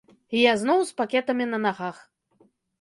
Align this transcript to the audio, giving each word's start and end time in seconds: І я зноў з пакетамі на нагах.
І 0.37 0.39
я 0.43 0.53
зноў 0.61 0.79
з 0.87 0.97
пакетамі 1.03 1.45
на 1.53 1.63
нагах. 1.69 2.03